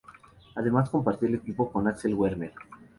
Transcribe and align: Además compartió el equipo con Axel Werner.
Además 0.55 0.89
compartió 0.89 1.27
el 1.27 1.35
equipo 1.35 1.71
con 1.71 1.87
Axel 1.87 2.15
Werner. 2.15 2.53